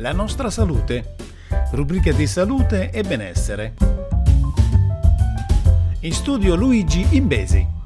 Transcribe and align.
La 0.00 0.12
nostra 0.12 0.48
salute, 0.48 1.16
rubrica 1.72 2.10
di 2.10 2.26
salute 2.26 2.90
e 2.90 3.02
benessere. 3.02 3.74
In 6.00 6.12
studio 6.14 6.54
Luigi 6.54 7.06
Imbesi. 7.10 7.79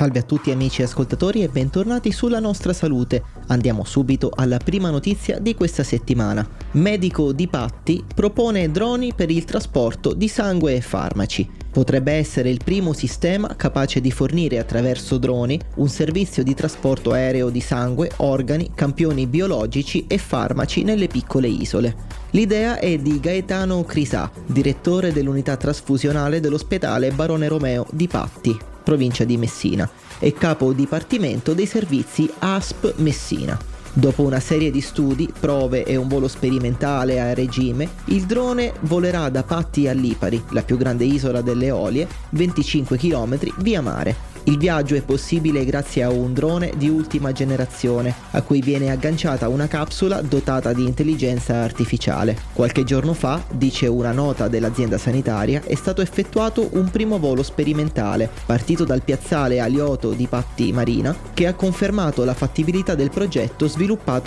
Salve 0.00 0.20
a 0.20 0.22
tutti 0.22 0.50
amici 0.50 0.82
ascoltatori 0.82 1.42
e 1.42 1.48
bentornati 1.48 2.10
sulla 2.10 2.38
nostra 2.38 2.72
salute. 2.72 3.22
Andiamo 3.48 3.84
subito 3.84 4.32
alla 4.34 4.56
prima 4.56 4.88
notizia 4.88 5.38
di 5.38 5.54
questa 5.54 5.82
settimana. 5.82 6.48
Medico 6.70 7.32
di 7.32 7.46
Patti 7.48 8.02
propone 8.14 8.70
droni 8.70 9.12
per 9.12 9.30
il 9.30 9.44
trasporto 9.44 10.14
di 10.14 10.26
sangue 10.26 10.74
e 10.74 10.80
farmaci. 10.80 11.46
Potrebbe 11.70 12.12
essere 12.12 12.48
il 12.48 12.62
primo 12.64 12.94
sistema 12.94 13.54
capace 13.56 14.00
di 14.00 14.10
fornire 14.10 14.58
attraverso 14.58 15.18
droni 15.18 15.60
un 15.74 15.88
servizio 15.90 16.42
di 16.42 16.54
trasporto 16.54 17.12
aereo 17.12 17.50
di 17.50 17.60
sangue, 17.60 18.10
organi, 18.16 18.70
campioni 18.74 19.26
biologici 19.26 20.06
e 20.08 20.16
farmaci 20.16 20.82
nelle 20.82 21.08
piccole 21.08 21.48
isole. 21.48 21.94
L'idea 22.30 22.78
è 22.78 22.96
di 22.96 23.20
Gaetano 23.20 23.84
Crisà, 23.84 24.30
direttore 24.46 25.12
dell'unità 25.12 25.58
trasfusionale 25.58 26.40
dell'ospedale 26.40 27.10
Barone 27.10 27.48
Romeo 27.48 27.86
di 27.90 28.08
Patti 28.08 28.68
provincia 28.90 29.22
di 29.22 29.36
Messina, 29.36 29.88
e 30.18 30.32
capo 30.32 30.72
dipartimento 30.72 31.54
dei 31.54 31.66
servizi 31.66 32.28
ASP 32.40 32.94
Messina. 32.96 33.69
Dopo 33.92 34.22
una 34.22 34.38
serie 34.38 34.70
di 34.70 34.80
studi, 34.80 35.32
prove 35.38 35.84
e 35.84 35.96
un 35.96 36.06
volo 36.06 36.28
sperimentale 36.28 37.20
a 37.20 37.34
regime, 37.34 37.88
il 38.06 38.24
drone 38.24 38.72
volerà 38.82 39.28
da 39.30 39.42
Patti 39.42 39.88
a 39.88 39.92
Lipari, 39.92 40.42
la 40.50 40.62
più 40.62 40.76
grande 40.76 41.04
isola 41.04 41.40
delle 41.40 41.66
Eolie, 41.66 42.06
25 42.30 42.96
km 42.96 43.38
via 43.58 43.80
mare, 43.80 44.30
il 44.44 44.56
viaggio 44.56 44.94
è 44.94 45.02
possibile 45.02 45.66
grazie 45.66 46.02
a 46.02 46.10
un 46.10 46.32
drone 46.32 46.72
di 46.76 46.88
ultima 46.88 47.30
generazione, 47.30 48.14
a 48.30 48.40
cui 48.40 48.62
viene 48.62 48.90
agganciata 48.90 49.48
una 49.48 49.68
capsula 49.68 50.22
dotata 50.22 50.72
di 50.72 50.84
intelligenza 50.84 51.56
artificiale. 51.56 52.36
Qualche 52.54 52.84
giorno 52.84 53.12
fa, 53.12 53.42
dice 53.50 53.86
una 53.86 54.12
nota 54.12 54.48
dell'azienda 54.48 54.96
sanitaria, 54.96 55.62
è 55.62 55.74
stato 55.74 56.00
effettuato 56.00 56.70
un 56.72 56.90
primo 56.90 57.18
volo 57.18 57.42
sperimentale, 57.42 58.30
partito 58.46 58.84
dal 58.84 59.02
piazzale 59.02 59.60
Alioto 59.60 60.12
di 60.12 60.26
Patti 60.26 60.72
Marina, 60.72 61.14
che 61.34 61.46
ha 61.46 61.54
confermato 61.54 62.24
la 62.24 62.34
fattibilità 62.34 62.94
del 62.94 63.10
progetto 63.10 63.68
sviluppato 63.68 63.79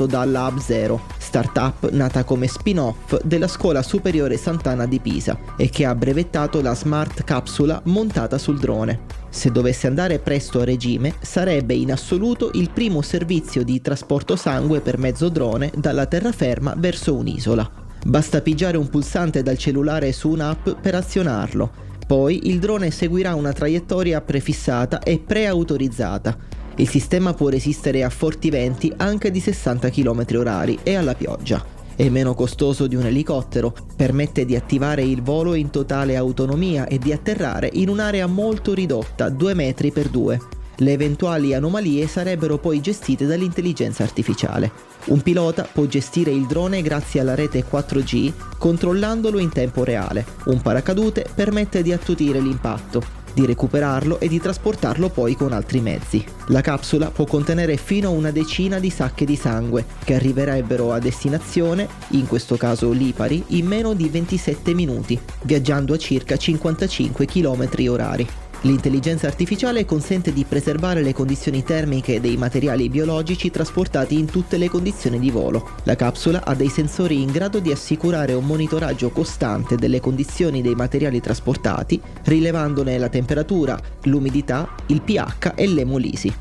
da 0.08 0.26
Lab 0.26 0.58
Zero, 0.58 1.02
startup 1.20 1.90
nata 1.92 2.24
come 2.24 2.48
spin-off 2.48 3.22
della 3.24 3.48
Scuola 3.48 3.84
Superiore 3.84 4.36
Sant'Anna 4.36 4.88
di 4.88 5.00
Pisa 5.00 5.38
e 5.56 5.70
che 5.70 5.86
ha 5.86 5.94
brevettato 5.94 6.60
la 6.62 6.74
smart 6.74 7.24
capsula 7.24 7.80
montata 7.86 8.40
sul 8.40 8.60
drone. 8.60 9.22
Se 9.30 9.52
dovesse 9.52 9.86
andare 9.86 10.18
presto 10.18 10.60
a 10.60 10.64
regime, 10.64 11.14
sarebbe 11.22 11.76
in 11.76 11.92
assoluto 11.92 12.50
il 12.54 12.72
primo 12.72 13.02
servizio 13.02 13.64
di 13.64 13.80
trasporto 13.80 14.36
sangue 14.36 14.80
per 14.80 14.98
mezzo 14.98 15.30
drone 15.30 15.72
dalla 15.76 16.08
terraferma 16.08 16.74
verso 16.78 17.14
un'isola. 17.14 17.70
Basta 18.06 18.42
pigiare 18.42 18.78
un 18.78 18.90
pulsante 18.90 19.44
dal 19.44 19.58
cellulare 19.58 20.12
su 20.14 20.30
un'app 20.30 20.70
per 20.82 20.96
azionarlo. 20.96 21.72
Poi 22.06 22.50
il 22.50 22.60
drone 22.60 22.92
seguirà 22.92 23.34
una 23.36 23.54
traiettoria 23.54 24.20
prefissata 24.20 25.00
e 25.00 25.20
preautorizzata. 25.20 26.38
Il 26.78 26.90
sistema 26.90 27.34
può 27.34 27.50
resistere 27.50 28.04
a 28.04 28.10
forti 28.10 28.50
venti 28.50 28.92
anche 28.98 29.30
di 29.30 29.40
60 29.40 29.90
km/h 29.90 30.80
e 30.82 30.96
alla 30.96 31.14
pioggia. 31.14 31.64
È 31.96 32.10
meno 32.10 32.34
costoso 32.34 32.88
di 32.88 32.96
un 32.96 33.06
elicottero, 33.06 33.74
permette 33.96 34.46
di 34.46 34.56
attivare 34.56 35.04
il 35.04 35.22
volo 35.22 35.54
in 35.54 35.70
totale 35.70 36.16
autonomia 36.16 36.88
e 36.88 36.98
di 36.98 37.14
atterrare 37.14 37.70
in 37.74 37.90
un'area 37.90 38.26
molto 38.26 38.74
ridotta, 38.74 39.30
2 39.30 39.54
metri 39.54 39.92
per 39.92 40.10
2. 40.10 40.40
Le 40.78 40.92
eventuali 40.92 41.54
anomalie 41.54 42.08
sarebbero 42.08 42.58
poi 42.58 42.82
gestite 42.82 43.28
dall'intelligenza 43.28 44.02
artificiale. 44.02 44.72
Un 45.06 45.22
pilota 45.22 45.70
può 45.72 45.86
gestire 45.86 46.32
il 46.32 46.48
drone 46.48 46.82
grazie 46.82 47.20
alla 47.20 47.36
rete 47.36 47.64
4G 47.64 48.34
controllandolo 48.58 49.38
in 49.38 49.50
tempo 49.50 49.84
reale. 49.84 50.26
Un 50.46 50.60
paracadute 50.60 51.28
permette 51.36 51.84
di 51.84 51.92
attutire 51.94 52.40
l'impatto 52.40 53.22
di 53.34 53.46
recuperarlo 53.46 54.20
e 54.20 54.28
di 54.28 54.40
trasportarlo 54.40 55.10
poi 55.10 55.36
con 55.36 55.52
altri 55.52 55.80
mezzi. 55.80 56.24
La 56.48 56.62
capsula 56.62 57.12
può 57.12 57.26
contenere 57.26 57.78
fino 57.78 58.10
a 58.10 58.12
una 58.12 58.32
decina 58.32 58.80
di 58.80 58.90
sacche 58.90 59.26
di 59.26 59.36
sangue 59.36 59.86
che 60.04 60.16
arriverebbero 60.16 60.92
a 60.92 61.00
destinazione, 61.00 61.88
in 62.10 62.28
questo 62.28 62.58
caso 62.58 62.92
Lipari, 62.92 63.44
in 63.48 63.66
meno 63.66 63.94
di 63.94 64.10
27 64.10 64.74
minuti, 64.74 65.20
viaggiando 65.44 65.94
a 65.94 65.98
circa 65.98 66.38
55 66.38 67.26
km 67.26 67.70
orari. 67.90 68.43
L'intelligenza 68.66 69.28
artificiale 69.28 69.84
consente 69.84 70.32
di 70.32 70.46
preservare 70.46 71.02
le 71.02 71.14
condizioni 71.14 71.64
termiche 71.64 72.22
dei 72.22 72.38
materiali 72.38 72.88
biologici 72.88 73.52
trasportati 73.52 74.18
in 74.18 74.26
tutte 74.26 74.56
le 74.56 74.70
condizioni 74.70 75.20
di 75.20 75.30
volo. 75.32 75.72
La 75.84 75.98
capsula 75.98 76.46
ha 76.46 76.56
dei 76.56 76.70
sensori 76.70 77.22
in 77.22 77.30
grado 77.30 77.60
di 77.60 77.74
assicurare 77.74 78.32
un 78.32 78.46
monitoraggio 78.46 79.10
costante 79.10 79.76
delle 79.76 80.00
condizioni 80.00 80.62
dei 80.62 80.76
materiali 80.76 81.20
trasportati, 81.20 82.00
rilevandone 82.24 82.98
la 82.98 83.10
temperatura, 83.10 83.78
l'umidità, 84.04 84.70
il 84.88 85.02
pH 85.02 85.52
e 85.56 85.68
l'emolisi. 85.68 86.34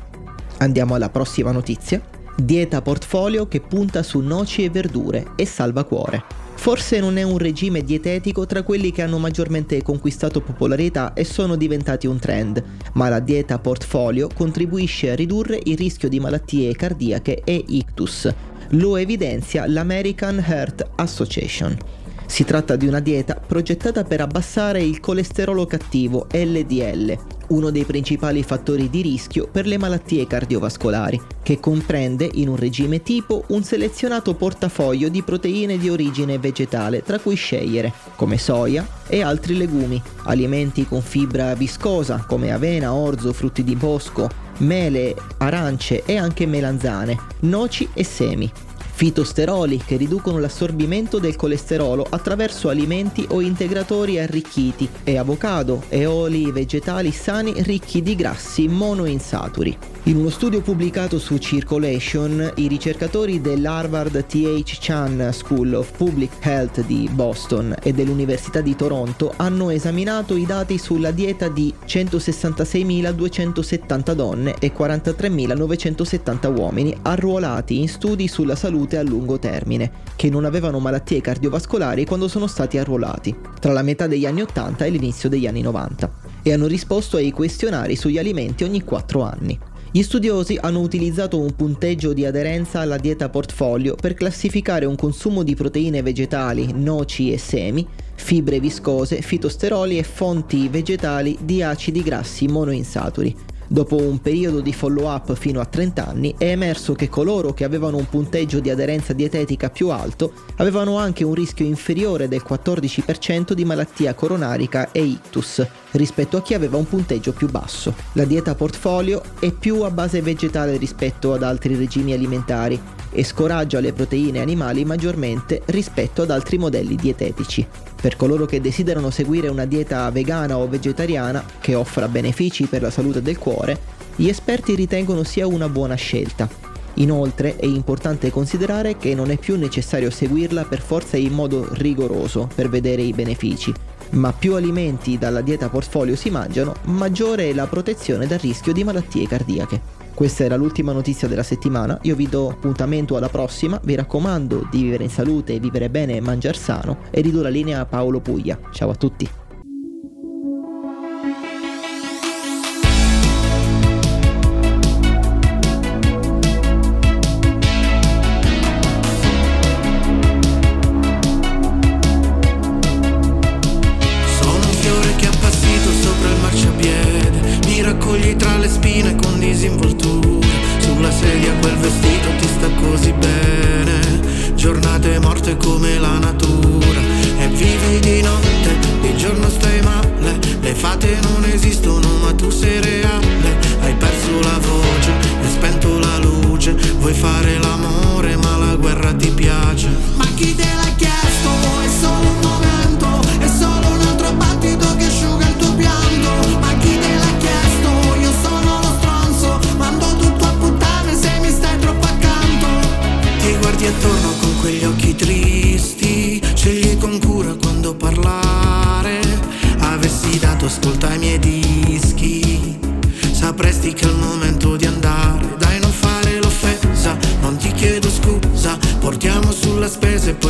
Andiamo 0.59 0.95
alla 0.95 1.09
prossima 1.09 1.51
notizia. 1.51 2.01
Dieta 2.37 2.81
portfolio 2.81 3.49
che 3.49 3.59
punta 3.59 4.01
su 4.01 4.19
noci 4.19 4.63
e 4.63 4.69
verdure 4.69 5.33
e 5.35 5.45
salva 5.45 5.83
cuore. 5.83 6.42
Forse 6.55 6.99
non 6.99 7.17
è 7.17 7.23
un 7.23 7.37
regime 7.37 7.83
dietetico 7.83 8.45
tra 8.45 8.63
quelli 8.63 8.91
che 8.91 9.01
hanno 9.01 9.17
maggiormente 9.17 9.81
conquistato 9.81 10.39
popolarità 10.41 11.13
e 11.13 11.25
sono 11.25 11.55
diventati 11.57 12.07
un 12.07 12.19
trend, 12.19 12.63
ma 12.93 13.09
la 13.09 13.19
dieta 13.19 13.59
portfolio 13.59 14.29
contribuisce 14.33 15.11
a 15.11 15.15
ridurre 15.15 15.59
il 15.63 15.75
rischio 15.77 16.07
di 16.07 16.19
malattie 16.19 16.73
cardiache 16.73 17.41
e 17.43 17.63
ictus. 17.67 18.33
Lo 18.69 18.95
evidenzia 18.95 19.67
l'American 19.67 20.37
Heart 20.39 20.91
Association. 20.95 21.77
Si 22.25 22.43
tratta 22.45 22.75
di 22.75 22.87
una 22.87 22.99
dieta 22.99 23.35
progettata 23.35 24.03
per 24.03 24.21
abbassare 24.21 24.81
il 24.81 24.99
colesterolo 24.99 25.65
cattivo 25.65 26.27
LDL, 26.31 27.17
uno 27.49 27.69
dei 27.69 27.83
principali 27.83 28.41
fattori 28.43 28.89
di 28.89 29.01
rischio 29.01 29.47
per 29.51 29.67
le 29.67 29.77
malattie 29.77 30.25
cardiovascolari, 30.25 31.21
che 31.43 31.59
comprende 31.59 32.27
in 32.33 32.47
un 32.47 32.55
regime 32.55 33.03
tipo 33.03 33.43
un 33.49 33.63
selezionato 33.63 34.33
portafoglio 34.33 35.09
di 35.09 35.21
proteine 35.21 35.77
di 35.77 35.89
origine 35.89 36.39
vegetale 36.39 37.03
tra 37.03 37.19
cui 37.19 37.35
scegliere, 37.35 37.93
come 38.15 38.37
soia 38.37 38.87
e 39.07 39.21
altri 39.21 39.55
legumi, 39.55 40.01
alimenti 40.23 40.87
con 40.87 41.01
fibra 41.01 41.53
viscosa 41.53 42.25
come 42.27 42.51
avena, 42.51 42.93
orzo, 42.93 43.33
frutti 43.33 43.63
di 43.63 43.75
bosco, 43.75 44.29
mele, 44.59 45.15
arance 45.37 46.03
e 46.05 46.15
anche 46.17 46.45
melanzane, 46.45 47.17
noci 47.41 47.87
e 47.93 48.03
semi 48.03 48.51
fitosteroli 48.95 49.81
che 49.83 49.97
riducono 49.97 50.37
l'assorbimento 50.37 51.17
del 51.17 51.35
colesterolo 51.35 52.05
attraverso 52.07 52.69
alimenti 52.69 53.25
o 53.29 53.41
integratori 53.41 54.19
arricchiti 54.19 54.87
e 55.03 55.17
avocado 55.17 55.81
e 55.89 56.05
oli 56.05 56.51
vegetali 56.51 57.11
sani 57.11 57.53
ricchi 57.63 58.03
di 58.03 58.15
grassi 58.15 58.67
monoinsaturi. 58.67 59.77
In 60.05 60.17
uno 60.17 60.29
studio 60.29 60.59
pubblicato 60.61 61.17
su 61.17 61.37
Circulation, 61.37 62.51
i 62.55 62.67
ricercatori 62.67 63.39
dell'Harvard 63.39 64.25
T.H. 64.25 64.79
Chan 64.81 65.29
School 65.31 65.73
of 65.73 65.95
Public 65.95 66.31
Health 66.41 66.85
di 66.85 67.09
Boston 67.11 67.73
e 67.81 67.93
dell'Università 67.93 68.59
di 68.59 68.75
Toronto 68.75 69.31
hanno 69.37 69.69
esaminato 69.69 70.35
i 70.35 70.45
dati 70.45 70.77
sulla 70.77 71.11
dieta 71.11 71.47
di 71.47 71.73
166.270 71.87 74.13
donne 74.13 74.55
e 74.59 74.73
43.970 74.73 76.57
uomini 76.57 76.93
arruolati 77.01 77.79
in 77.79 77.87
studi 77.87 78.27
sulla 78.27 78.55
salute 78.55 78.82
a 78.91 79.01
lungo 79.03 79.39
termine, 79.39 79.91
che 80.15 80.29
non 80.29 80.45
avevano 80.45 80.79
malattie 80.79 81.21
cardiovascolari 81.21 82.05
quando 82.05 82.27
sono 82.27 82.47
stati 82.47 82.77
arruolati, 82.77 83.35
tra 83.59 83.73
la 83.73 83.81
metà 83.81 84.07
degli 84.07 84.25
anni 84.25 84.41
80 84.41 84.85
e 84.85 84.89
l'inizio 84.89 85.29
degli 85.29 85.47
anni 85.47 85.61
90, 85.61 86.11
e 86.43 86.53
hanno 86.53 86.67
risposto 86.67 87.17
ai 87.17 87.31
questionari 87.31 87.95
sugli 87.95 88.17
alimenti 88.17 88.63
ogni 88.63 88.83
4 88.83 89.21
anni. 89.21 89.59
Gli 89.95 90.01
studiosi 90.01 90.57
hanno 90.59 90.79
utilizzato 90.79 91.39
un 91.39 91.55
punteggio 91.55 92.13
di 92.13 92.25
aderenza 92.25 92.79
alla 92.79 92.97
dieta 92.97 93.29
portfolio 93.29 93.93
per 93.93 94.15
classificare 94.15 94.85
un 94.85 94.95
consumo 94.95 95.43
di 95.43 95.53
proteine 95.53 96.01
vegetali, 96.01 96.71
noci 96.73 97.31
e 97.31 97.37
semi, 97.37 97.87
fibre 98.15 98.59
viscose, 98.59 99.21
fitosteroli 99.21 99.99
e 99.99 100.03
fonti 100.03 100.67
vegetali 100.67 101.37
di 101.41 101.61
acidi 101.61 102.01
grassi 102.01 102.47
monoinsaturi. 102.47 103.35
Dopo 103.73 103.95
un 103.95 104.21
periodo 104.21 104.61
di 104.61 104.71
follow-up 104.71 105.33
fino 105.33 105.59
a 105.59 105.65
30 105.65 106.05
anni 106.05 106.35
è 106.37 106.51
emerso 106.51 106.93
che 106.93 107.09
coloro 107.09 107.55
che 107.55 107.63
avevano 107.63 107.97
un 107.97 108.07
punteggio 108.07 108.59
di 108.59 108.69
aderenza 108.69 109.13
dietetica 109.13 109.71
più 109.71 109.89
alto 109.89 110.31
avevano 110.57 110.99
anche 110.99 111.23
un 111.23 111.33
rischio 111.33 111.65
inferiore 111.65 112.27
del 112.27 112.43
14% 112.47 113.53
di 113.53 113.65
malattia 113.65 114.13
coronarica 114.13 114.91
e 114.91 115.01
ictus, 115.01 115.65
rispetto 115.93 116.37
a 116.37 116.41
chi 116.41 116.53
aveva 116.53 116.77
un 116.77 116.87
punteggio 116.87 117.33
più 117.33 117.49
basso. 117.49 117.93
La 118.13 118.25
dieta 118.25 118.55
portfolio 118.55 119.21
è 119.39 119.51
più 119.51 119.81
a 119.81 119.91
base 119.91 120.21
vegetale 120.21 120.77
rispetto 120.77 121.33
ad 121.33 121.43
altri 121.43 121.75
regimi 121.75 122.13
alimentari 122.13 122.79
e 123.11 123.23
scoraggia 123.23 123.79
le 123.79 123.93
proteine 123.93 124.39
animali 124.39 124.85
maggiormente 124.85 125.61
rispetto 125.65 126.23
ad 126.23 126.31
altri 126.31 126.57
modelli 126.57 126.95
dietetici. 126.95 127.65
Per 128.01 128.15
coloro 128.15 128.45
che 128.45 128.61
desiderano 128.61 129.09
seguire 129.09 129.47
una 129.47 129.65
dieta 129.65 130.09
vegana 130.09 130.57
o 130.57 130.67
vegetariana 130.67 131.43
che 131.59 131.75
offra 131.75 132.07
benefici 132.07 132.65
per 132.65 132.81
la 132.81 132.91
salute 132.91 133.21
del 133.21 133.37
cuore, 133.37 133.79
gli 134.15 134.27
esperti 134.27 134.75
ritengono 134.75 135.23
sia 135.23 135.47
una 135.47 135.69
buona 135.69 135.95
scelta. 135.95 136.71
Inoltre 136.97 137.55
è 137.55 137.65
importante 137.65 138.29
considerare 138.29 138.97
che 138.97 139.15
non 139.15 139.31
è 139.31 139.37
più 139.37 139.57
necessario 139.57 140.11
seguirla 140.11 140.65
per 140.65 140.79
forza 140.79 141.17
in 141.17 141.33
modo 141.33 141.67
rigoroso 141.71 142.47
per 142.53 142.69
vedere 142.69 143.01
i 143.01 143.13
benefici, 143.13 143.73
ma 144.13 144.31
più 144.33 144.55
alimenti 144.55 145.17
dalla 145.17 145.41
dieta 145.41 145.69
portfolio 145.69 146.15
si 146.15 146.29
mangiano, 146.29 146.73
maggiore 146.83 147.49
è 147.49 147.53
la 147.53 147.67
protezione 147.67 148.27
dal 148.27 148.39
rischio 148.39 148.73
di 148.73 148.83
malattie 148.83 149.27
cardiache. 149.27 150.01
Questa 150.13 150.43
era 150.43 150.55
l'ultima 150.55 150.91
notizia 150.91 151.27
della 151.27 151.43
settimana, 151.43 151.97
io 152.03 152.15
vi 152.15 152.29
do 152.29 152.49
appuntamento 152.49 153.17
alla 153.17 153.29
prossima, 153.29 153.79
vi 153.83 153.95
raccomando 153.95 154.67
di 154.69 154.83
vivere 154.83 155.03
in 155.03 155.09
salute, 155.09 155.59
vivere 155.59 155.89
bene 155.89 156.15
e 156.15 156.21
mangiare 156.21 156.57
sano 156.57 156.99
e 157.09 157.21
ridò 157.21 157.41
la 157.41 157.49
linea 157.49 157.79
a 157.79 157.85
Paolo 157.85 158.19
Puglia. 158.19 158.59
Ciao 158.71 158.91
a 158.91 158.95
tutti! 158.95 159.42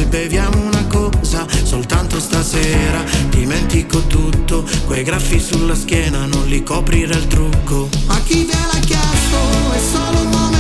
Poi 0.04 0.06
beviamo 0.06 0.62
una 0.62 0.86
cosa 0.88 1.46
Soltanto 1.64 2.20
stasera. 2.20 3.04
Dimentico 3.30 4.02
tutto 4.08 4.66
Quei 4.86 5.04
graffi 5.04 5.40
sulla 5.40 5.76
schiena 5.76 6.26
non 6.26 6.46
li 6.48 6.64
coprire 6.64 7.16
il 7.16 7.28
trucco. 7.28 7.90
A 8.08 8.20
chi 8.22 8.46
te 8.46 8.54
l'ha 8.54 8.80
chiesto? 8.80 9.38
È 9.74 9.80
solo 9.80 10.20
un 10.20 10.30
momento 10.30 10.53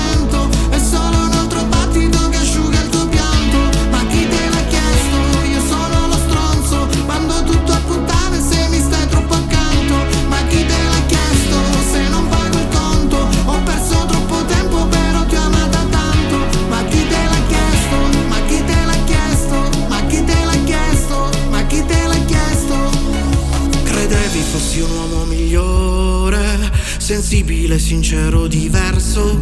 Sensibile, 27.13 27.77
sincero, 27.77 28.47
diverso. 28.47 29.39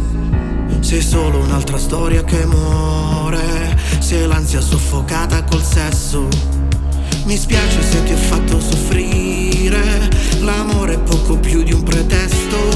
Sei 0.80 1.00
solo 1.00 1.38
un'altra 1.38 1.78
storia 1.78 2.22
che 2.22 2.44
muore 2.44 3.78
Sei 3.98 4.26
l'ansia 4.26 4.60
soffocata 4.60 5.42
col 5.44 5.64
sesso. 5.64 6.28
Mi 7.24 7.34
spiace 7.34 7.82
se 7.82 8.02
ti 8.02 8.12
ho 8.12 8.16
fatto 8.16 8.60
soffrire 8.60 10.06
L'amore 10.40 10.96
è 10.96 10.98
poco 10.98 11.38
più 11.38 11.62
di 11.62 11.72
un 11.72 11.82
pretesto 11.82 12.71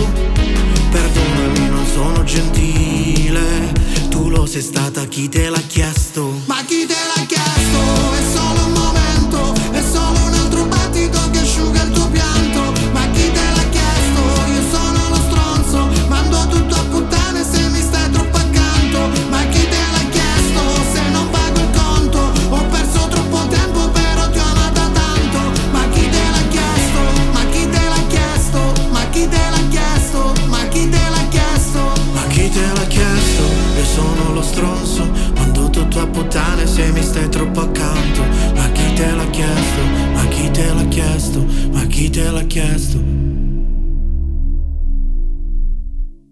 se 37.37 37.45
mi 37.45 37.76